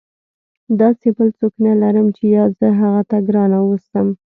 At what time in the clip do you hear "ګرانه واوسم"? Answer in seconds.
3.27-4.07